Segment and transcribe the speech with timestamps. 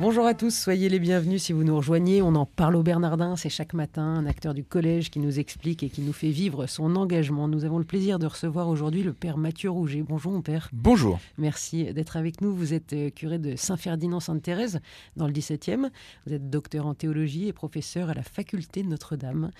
[0.00, 2.20] Bonjour à tous, soyez les bienvenus si vous nous rejoignez.
[2.20, 5.84] On en parle au Bernardin, c'est chaque matin un acteur du collège qui nous explique
[5.84, 7.46] et qui nous fait vivre son engagement.
[7.46, 10.02] Nous avons le plaisir de recevoir aujourd'hui le père Mathieu Rouget.
[10.02, 10.68] Bonjour mon père.
[10.72, 11.20] Bonjour.
[11.38, 12.52] Merci d'être avec nous.
[12.52, 14.80] Vous êtes euh, curé de Saint-Ferdinand-Sainte-Thérèse
[15.14, 15.88] dans le 17e.
[16.26, 19.52] Vous êtes docteur en théologie et professeur à la faculté de Notre-Dame.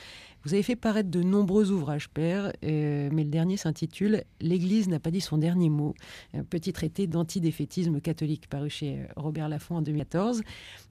[0.44, 4.98] Vous avez fait paraître de nombreux ouvrages, père, euh, mais le dernier s'intitule L'Église n'a
[4.98, 5.94] pas dit son dernier mot,
[6.34, 10.23] un petit traité d'antidéfaitisme catholique paru chez euh, Robert Laffont en 2014.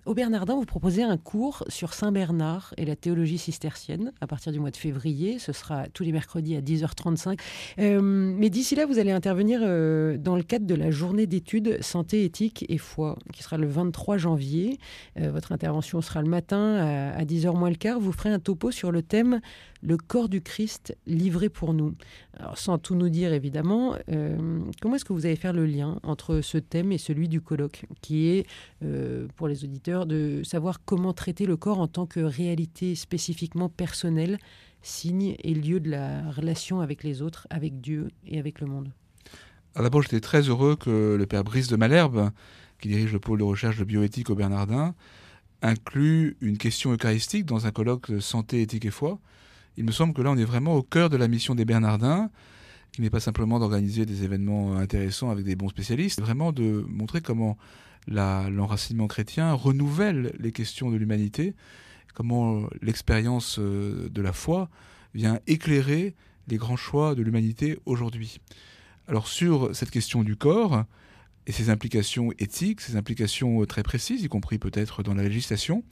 [0.05, 4.51] Au Bernardin, vous proposez un cours sur Saint Bernard et la théologie cistercienne à partir
[4.51, 5.39] du mois de février.
[5.39, 7.39] Ce sera tous les mercredis à 10h35.
[7.79, 11.81] Euh, mais d'ici là, vous allez intervenir euh, dans le cadre de la journée d'études
[11.81, 14.77] santé, éthique et foi, qui sera le 23 janvier.
[15.17, 17.97] Euh, votre intervention sera le matin à, à 10h moins le quart.
[17.97, 19.39] Vous ferez un topo sur le thème
[19.83, 21.95] le corps du Christ livré pour nous.
[22.55, 26.41] Sans tout nous dire évidemment, euh, comment est-ce que vous allez faire le lien entre
[26.41, 28.47] ce thème et celui du colloque, qui est,
[28.83, 33.69] euh, pour les auditeurs, de savoir comment traiter le corps en tant que réalité spécifiquement
[33.69, 34.39] personnelle,
[34.81, 38.91] signe et lieu de la relation avec les autres, avec Dieu et avec le monde
[39.75, 42.29] D'abord, j'étais très heureux que le père Brice de Malherbe,
[42.79, 44.93] qui dirige le pôle de recherche de bioéthique au Bernardin,
[45.61, 49.19] inclut une question eucharistique dans un colloque de santé, éthique et foi
[49.77, 52.29] il me semble que là, on est vraiment au cœur de la mission des Bernardins,
[52.91, 57.21] qui n'est pas simplement d'organiser des événements intéressants avec des bons spécialistes, vraiment de montrer
[57.21, 57.57] comment
[58.07, 61.55] l'enracinement chrétien renouvelle les questions de l'humanité,
[62.13, 64.69] comment l'expérience euh, de la foi
[65.15, 66.15] vient éclairer
[66.47, 68.39] les grands choix de l'humanité aujourd'hui.
[69.07, 70.83] Alors sur cette question du corps
[71.47, 75.83] et ses implications éthiques, ses implications très précises, y compris peut-être dans la législation,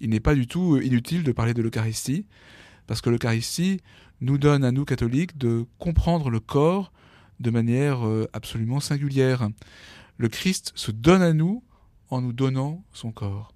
[0.00, 2.26] il n'est pas du tout inutile de parler de l'Eucharistie,
[2.88, 3.80] parce que l'Eucharistie
[4.20, 6.90] nous donne à nous catholiques de comprendre le corps
[7.38, 9.48] de manière euh, absolument singulière.
[10.16, 11.62] Le Christ se donne à nous
[12.10, 13.52] en nous donnant son corps.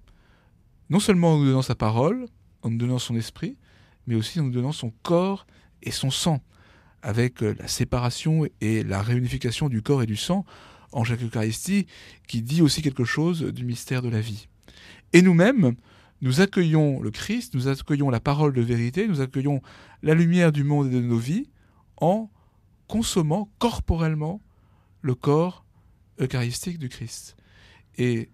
[0.89, 2.27] Non seulement en nous donnant sa parole,
[2.61, 3.57] en nous donnant son esprit,
[4.05, 5.47] mais aussi en nous donnant son corps
[5.81, 6.41] et son sang,
[7.01, 10.45] avec euh, la séparation et la réunification du corps et du sang
[10.91, 11.87] en chaque Eucharistie,
[12.27, 14.47] qui dit aussi quelque chose du mystère de la vie.
[15.11, 15.75] Et nous-mêmes,
[16.23, 19.61] nous accueillons le Christ, nous accueillons la parole de vérité, nous accueillons
[20.03, 21.49] la lumière du monde et de nos vies
[21.97, 22.31] en
[22.87, 24.41] consommant corporellement
[25.01, 25.65] le corps
[26.21, 27.35] eucharistique du Christ.
[27.97, 28.29] Et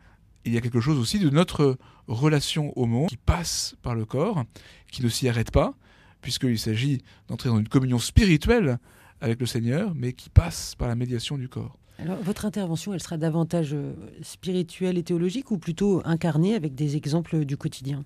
[0.45, 4.05] il y a quelque chose aussi de notre relation au monde qui passe par le
[4.05, 4.45] corps,
[4.91, 5.73] qui ne s'y arrête pas,
[6.21, 8.77] puisqu'il s'agit d'entrer dans une communion spirituelle
[9.19, 11.78] avec le Seigneur, mais qui passe par la médiation du corps.
[12.05, 17.45] Votre intervention, elle sera davantage euh, spirituelle et théologique ou plutôt incarnée avec des exemples
[17.45, 18.05] du quotidien?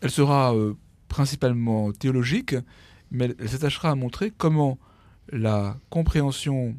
[0.00, 0.74] Elle sera euh,
[1.08, 2.54] principalement théologique,
[3.10, 4.78] mais elle s'attachera à montrer comment
[5.30, 6.74] la compréhension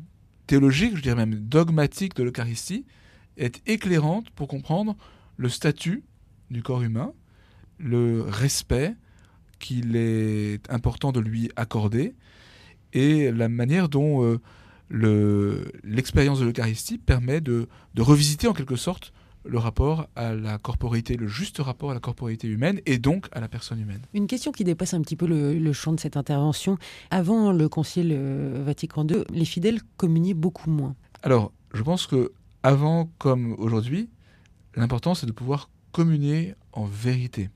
[0.48, 2.86] théologique, je dirais même dogmatique de l'Eucharistie,
[3.38, 4.96] est éclairante pour comprendre
[5.38, 6.04] le statut
[6.50, 7.14] du corps humain,
[7.78, 8.96] le respect
[9.60, 12.16] qu'il est important de lui accorder
[12.94, 14.40] et la manière dont euh,
[14.92, 19.14] l'expérience de l'Eucharistie permet de, revisiter en quelque sorte
[19.44, 23.40] le rapport à la corporité, le juste rapport à la corporité humaine et donc à
[23.40, 24.02] la personne humaine.
[24.14, 26.78] Une question qui dépasse un petit peu le, champ de cette intervention.
[27.10, 30.96] Avant le Concile euh, Vatican II, les fidèles communiaient beaucoup moins.
[31.24, 32.32] Alors, je pense que
[32.62, 34.10] avant comme aujourd'hui,
[34.76, 37.50] l'important c'est de pouvoir communier en vérité.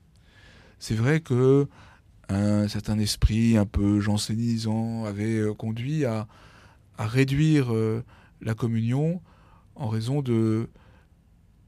[0.79, 1.68] C'est vrai que
[2.29, 6.28] un certain esprit un peu jansénisant avait euh, conduit à,
[6.97, 8.03] à réduire euh,
[8.41, 9.22] la communion
[9.75, 10.69] en raison de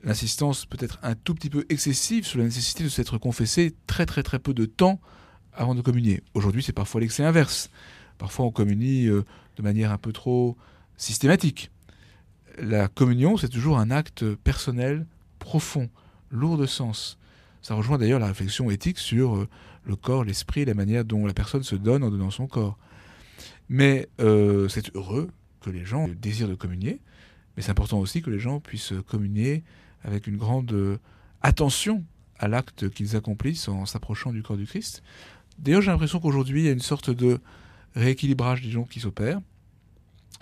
[0.03, 4.23] l'insistance peut-être un tout petit peu excessive sur la nécessité de s'être confessé très très
[4.23, 4.99] très peu de temps
[5.53, 6.21] avant de communier.
[6.33, 7.69] Aujourd'hui, c'est parfois l'excès inverse.
[8.17, 9.23] Parfois, on communie euh,
[9.57, 10.55] de manière un peu trop
[10.97, 11.71] systématique.
[12.59, 15.05] La communion, c'est toujours un acte personnel,
[15.39, 15.89] profond,
[16.31, 17.17] lourd de sens.
[17.61, 19.47] Ça rejoint d'ailleurs la réflexion éthique sur euh,
[19.83, 22.77] le corps, l'esprit, la manière dont la personne se donne en donnant son corps.
[23.69, 25.29] Mais euh, c'est heureux
[25.61, 27.01] que les gens désirent de communier,
[27.55, 29.63] mais c'est important aussi que les gens puissent communier
[30.03, 30.97] avec une grande euh,
[31.41, 32.03] attention
[32.39, 35.03] à l'acte qu'ils accomplissent en s'approchant du corps du Christ.
[35.59, 37.39] D'ailleurs, j'ai l'impression qu'aujourd'hui, il y a une sorte de
[37.95, 39.41] rééquilibrage des gens qui s'opère.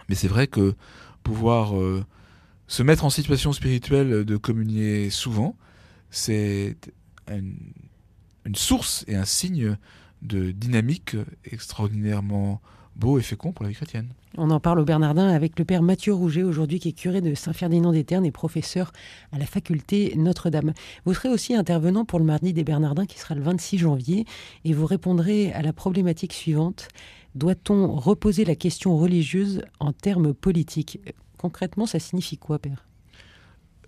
[0.10, 0.76] Mais c'est vrai que
[1.24, 2.06] pouvoir euh,
[2.68, 5.56] se mettre en situation spirituelle de communier souvent,
[6.12, 6.76] c'est
[7.28, 9.78] une source et un signe
[10.22, 12.62] de dynamique extraordinairement
[12.96, 14.08] beau et fécond pour la vie chrétienne.
[14.38, 17.36] On en parle au Bernardin avec le père Mathieu Rouget, aujourd'hui qui est curé de
[17.36, 18.92] Saint-Ferdinand-des-Ternes et professeur
[19.32, 20.74] à la faculté Notre-Dame.
[21.06, 24.26] Vous serez aussi intervenant pour le mardi des Bernardins qui sera le 26 janvier
[24.66, 26.90] et vous répondrez à la problématique suivante.
[27.34, 31.00] Doit-on reposer la question religieuse en termes politiques?
[31.38, 32.86] Concrètement, ça signifie quoi, père?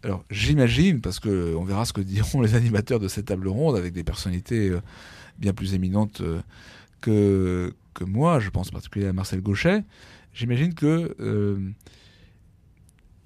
[0.08, 3.92] Alors j'imagine, parce qu'on verra ce que diront les animateurs de cette table ronde avec
[3.92, 4.82] des personnalités euh,
[5.38, 6.40] bien plus éminentes euh,
[7.02, 9.84] que, que moi, je pense particulièrement à Marcel Gauchet,
[10.34, 11.60] j'imagine que euh,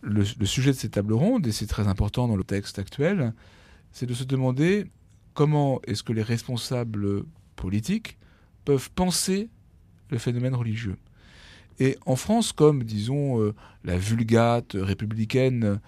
[0.01, 3.33] le, sujet de cette table ronde, et c'est très important dans le texte actuel,
[3.91, 4.87] c'est de se demander
[5.35, 7.25] comment est-ce que les responsables
[7.55, 8.17] politiques
[8.65, 9.49] peuvent penser
[10.09, 10.97] le phénomène religieux.
[11.79, 13.53] Et en France, comme, disons,
[13.83, 15.79] la vulgate républicaine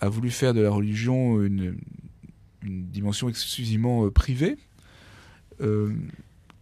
[0.00, 1.78] a voulu faire de la religion une,
[2.62, 4.58] dimension exclusivement euh, privée,
[5.60, 5.94] euh,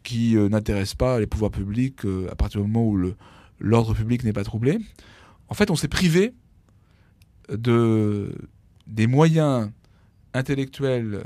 [0.02, 3.14] qui euh, n'intéresse pas les pouvoirs publics à partir du moment où
[3.58, 4.78] l'ordre public n'est pas troublé.
[5.48, 6.34] En fait, on s'est privé
[7.48, 8.32] de,
[8.86, 9.70] des moyens
[10.34, 11.24] intellectuels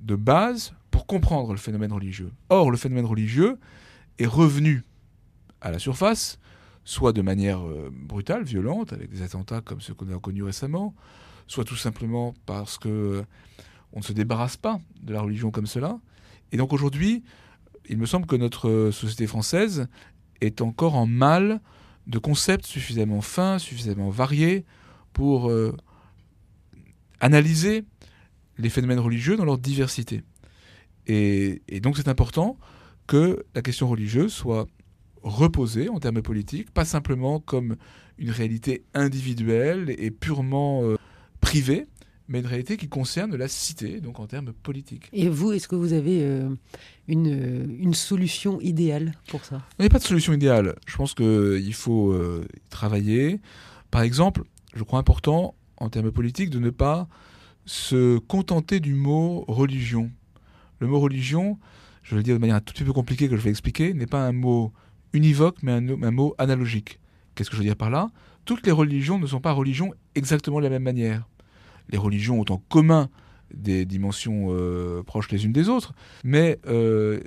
[0.00, 2.30] de base pour comprendre le phénomène religieux.
[2.48, 3.58] Or, le phénomène religieux
[4.18, 4.82] est revenu
[5.60, 6.38] à la surface,
[6.84, 7.60] soit de manière
[7.92, 10.94] brutale, violente, avec des attentats comme ceux qu'on a connus récemment,
[11.46, 13.22] soit tout simplement parce que euh,
[13.92, 15.98] on ne se débarrasse pas de la religion comme cela.
[16.50, 17.22] Et donc aujourd'hui,
[17.88, 19.88] il me semble que notre euh, société française
[20.40, 21.60] est encore en mal
[22.06, 24.64] de concepts suffisamment fins, suffisamment variés
[25.12, 25.76] pour euh,
[27.20, 27.84] analyser
[28.58, 30.22] les phénomènes religieux dans leur diversité.
[31.06, 32.58] Et, et donc c'est important
[33.06, 34.66] que la question religieuse soit
[35.22, 37.76] reposée en termes politiques, pas simplement comme
[38.18, 40.82] une réalité individuelle et purement
[41.52, 41.86] privée,
[42.28, 45.10] mais une réalité qui concerne la cité, donc en termes politiques.
[45.12, 46.48] Et vous, est-ce que vous avez euh,
[47.08, 49.60] une, euh, une, solution idéale pour ça?
[49.78, 50.76] Il n'y a pas de solution idéale.
[50.86, 52.16] Je pense qu'il euh, faut
[52.70, 53.38] travailler.
[53.90, 54.44] Par exemple,
[54.74, 57.06] je crois important en termes politiques de ne pas
[57.66, 60.10] se contenter du mot religion.
[60.78, 61.58] Le mot religion,
[62.02, 63.92] je vais le dire de manière un tout petit peu compliquée que je vais expliquer,
[63.92, 64.72] n'est pas un mot
[65.12, 66.98] univoque, mais un, un mot analogique.
[67.34, 68.08] Qu'est-ce que je veux dire par là?
[68.46, 71.28] Toutes les religions ne sont pas religions exactement de la même manière
[71.92, 73.08] les religions ont en commun
[73.54, 75.92] des dimensions euh, proches les unes des autres,
[76.24, 77.20] mais euh,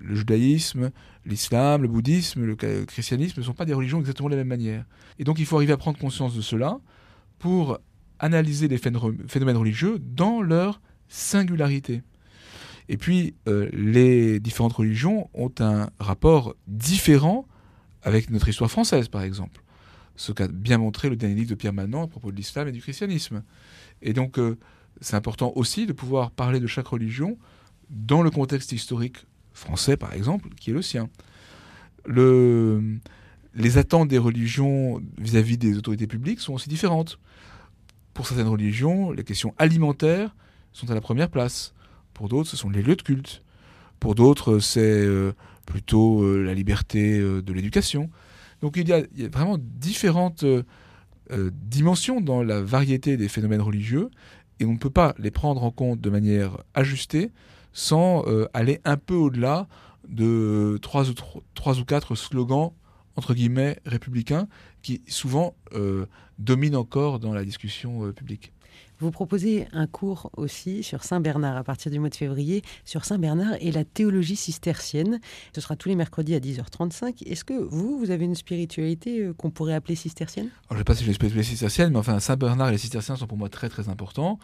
[0.00, 0.90] le judaïsme,
[1.24, 4.84] l'islam, le bouddhisme, le christianisme ne sont pas des religions exactement de la même manière.
[5.20, 6.80] Et donc il faut arriver à prendre conscience de cela
[7.38, 7.78] pour
[8.18, 12.02] analyser les phénomènes religieux dans leur singularité.
[12.88, 17.46] Et puis, euh, les différentes religions ont un rapport différent
[18.02, 19.62] avec notre histoire française, par exemple.
[20.16, 22.72] Ce qu'a bien montré le dernier livre de Pierre Manant à propos de l'islam et
[22.72, 23.42] du christianisme.
[24.02, 24.56] Et donc, euh,
[25.00, 27.38] c'est important aussi de pouvoir parler de chaque religion
[27.90, 31.08] dans le contexte historique français, par exemple, qui est le sien.
[32.04, 32.98] Le,
[33.54, 37.18] les attentes des religions vis-à-vis des autorités publiques sont aussi différentes.
[38.14, 40.34] Pour certaines religions, les questions alimentaires
[40.72, 41.74] sont à la première place.
[42.14, 43.42] Pour d'autres, ce sont les lieux de culte.
[44.00, 45.32] Pour d'autres, c'est euh,
[45.66, 48.10] plutôt euh, la liberté de l'éducation.
[48.60, 50.44] Donc il y, a, vraiment différentes
[51.30, 54.10] euh, dimension dans la variété des phénomènes religieux
[54.60, 57.30] et on ne peut pas les prendre en compte de manière ajustée
[57.72, 59.68] sans euh, aller un peu au-delà
[60.08, 62.72] de trois ou, quatre slogans
[63.16, 64.48] entre guillemets républicains
[64.82, 66.06] qui souvent euh,
[66.38, 68.52] dominent encore dans la discussion publique.
[69.00, 73.54] Vous proposez un cours aussi sur Saint-Bernard à partir du mois de février, sur Saint-Bernard
[73.60, 75.20] et la théologie cistercienne.
[75.54, 77.22] Ce sera tous les mercredis à 10h35.
[77.24, 80.48] Est-ce que vous, vous avez une spiritualité euh, qu'on pourrait appeler cistercienne?
[80.68, 83.14] Je ne sais pas si j'ai une spiritualité cistercienne, mais enfin, Saint-Bernard et les cisterciens
[83.14, 84.40] sont pour moi très très importants.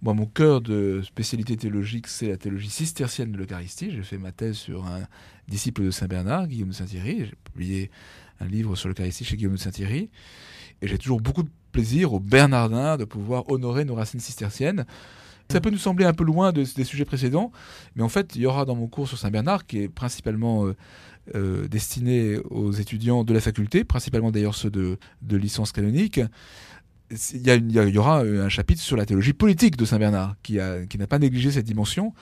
[0.00, 3.90] Moi, mon cœur de spécialité théologique, c'est la théologie cistercienne de l'Eucharistie.
[3.90, 5.00] J'ai fait ma thèse sur un
[5.48, 7.26] disciple de Saint-Bernard, Guillaume de Saint-Thierry.
[7.26, 7.90] J'ai publié
[8.40, 10.08] un livre sur l'Eucharistie chez Guillaume de Saint-Thierry.
[10.82, 14.84] Et j'ai toujours beaucoup de plaisir aux Bernardins de pouvoir honorer nos racines cisterciennes.
[15.50, 17.52] Ça peut nous sembler un peu loin de, des sujets précédents,
[17.96, 20.76] mais en fait, il y aura dans mon cours sur Saint-Bernard, qui est principalement euh,
[21.34, 24.98] euh, destiné aux étudiants de la faculté, principalement d'ailleurs ceux de,
[25.30, 26.20] licence canonique,
[27.32, 30.58] il y, aura un chapitre sur la théologie politique de Saint-Bernard, qui,
[30.90, 32.12] qui n'a pas négligé cette dimension.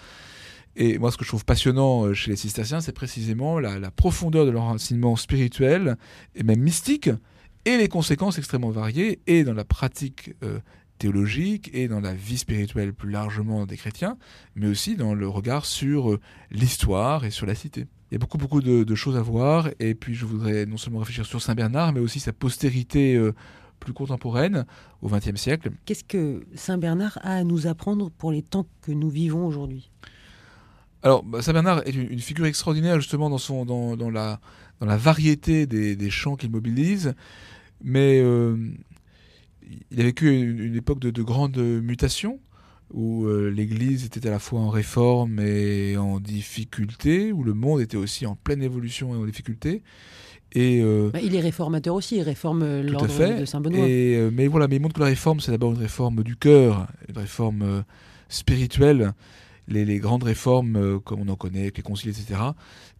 [0.76, 3.90] Et moi, ce que je trouve passionnant euh, chez les cisterciens, c'est précisément la, la,
[3.90, 5.96] profondeur de leur enseignement spirituel
[6.34, 7.08] et même mystique,
[7.66, 10.60] et les conséquences extrêmement variées, et dans la pratique euh,
[10.98, 14.16] théologique, et dans la vie spirituelle plus largement des chrétiens,
[14.54, 16.20] mais aussi dans le regard sur euh,
[16.50, 17.86] l'histoire et sur la cité.
[18.10, 21.00] Il y a beaucoup, beaucoup de, choses à voir, et puis je voudrais non seulement
[21.00, 23.34] réfléchir sur Saint Bernard, mais aussi sa postérité euh,
[23.80, 24.64] plus contemporaine
[25.02, 25.72] au XXe siècle.
[25.84, 29.90] Qu'est-ce que Saint Bernard a à nous apprendre pour les temps que nous vivons aujourd'hui?
[31.02, 34.40] Alors, bah, Saint-Bernard est une, figure extraordinaire justement dans, son, dans, dans, la,
[34.80, 37.14] dans la variété des, des chants qu'il mobilise,
[37.82, 38.56] mais euh,
[39.90, 42.38] il a vécu une, une époque de, de grandes mutations
[42.92, 47.80] où euh, l'Église était à la fois en réforme et en difficulté, où le monde
[47.80, 49.82] était aussi en pleine évolution et en difficulté.
[50.52, 53.86] Et euh, bah, il est réformateur aussi, il réforme l'ordre de Saint-Benoît.
[54.30, 57.18] Mais voilà, mais il montre que la réforme, c'est d'abord une réforme du cœur, une
[57.18, 57.84] réforme
[58.28, 59.12] spirituelle.
[59.68, 62.40] Les, grandes réformes, comme on en connaît, avec les conciles, etc.,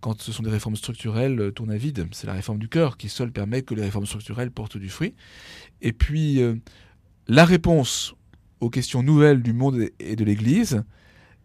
[0.00, 2.08] quand ce sont des réformes structurelles, tournent à vide.
[2.10, 5.14] C'est la réforme du cœur qui seule permet que les réformes structurelles portent du fruit.
[5.80, 6.40] Et puis,
[7.28, 8.14] la réponse
[8.60, 10.82] aux questions nouvelles du monde et de l'Église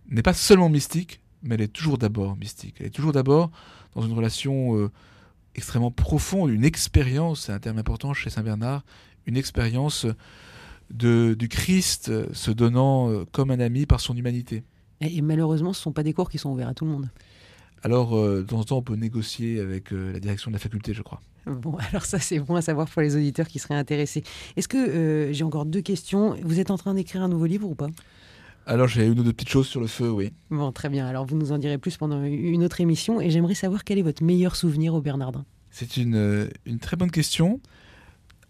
[0.09, 2.75] n'est pas seulement mystique, mais elle est toujours d'abord mystique.
[2.79, 3.51] Elle est toujours d'abord
[3.95, 4.91] dans une relation euh,
[5.55, 8.83] extrêmement profonde, une expérience, c'est un terme important chez Saint Bernard,
[9.25, 10.05] une expérience
[10.89, 14.63] du Christ se donnant euh, comme un ami par son humanité.
[15.01, 17.09] Et, malheureusement, ce ne sont pas des cours qui sont ouverts à tout le monde.
[17.83, 20.93] Alors, euh, de temps en temps, on peut négocier avec la direction de la faculté,
[20.93, 21.19] je crois.
[21.45, 24.23] Bon, alors ça c'est bon à savoir pour les auditeurs qui seraient intéressés.
[24.55, 27.67] Est-ce que euh, j'ai encore deux questions Vous êtes en train d'écrire un nouveau livre
[27.67, 27.89] ou pas?
[28.67, 30.31] Alors j'ai une ou deux petites choses sur le feu, oui.
[30.51, 31.07] Bon, très bien.
[31.07, 33.19] Alors vous nous en direz plus pendant une autre émission.
[33.19, 35.45] Et j'aimerais savoir quel est votre meilleur souvenir au Bernardin?
[35.71, 37.59] C'est une, euh, une, très bonne question.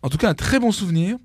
[0.01, 1.17] En tout cas, un très bon souvenir,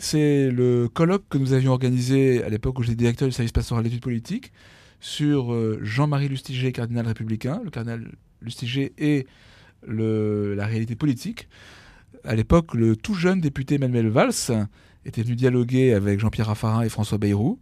[0.00, 3.84] c'est le colloque que nous avions organisé à l'époque où j'étais directeur du service pastoral
[3.84, 4.50] d'études politiques
[4.98, 7.60] sur euh, Jean-Marie Lustiger, cardinal républicain.
[7.62, 8.94] Le cardinal Lustiger
[9.86, 11.48] le, la réalité politique.
[12.24, 14.66] À l'époque, le tout jeune député Manuel Valls
[15.04, 17.58] était venu dialoguer avec Jean-Pierre Raffarin et François Bayrou.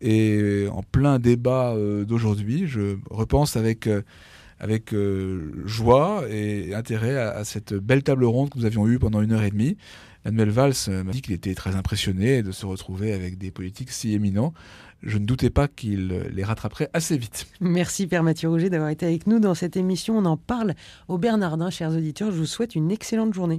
[0.00, 3.88] Et en plein débat euh, d'aujourd'hui, je repense avec,
[4.58, 9.20] avec euh, joie et intérêt à, cette belle table ronde que nous avions eue pendant
[9.20, 9.76] une heure et demie.
[10.24, 14.14] Manuel Valls m'a dit qu'il était très impressionné de se retrouver avec des politiques si
[14.14, 14.54] éminents
[15.04, 17.46] je ne doutais pas qu'il les rattraperait assez vite.
[17.60, 20.16] Merci Père Mathieu Rouget d'avoir été avec nous dans cette émission.
[20.16, 20.74] On en parle
[21.08, 22.30] au Bernardin, chers auditeurs.
[22.30, 23.52] Je vous souhaite une excellente journée.